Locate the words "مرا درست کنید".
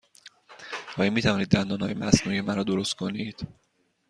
2.41-3.47